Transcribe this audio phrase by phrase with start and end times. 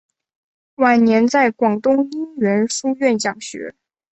[0.77, 3.75] 晚年在广东应元书院讲学。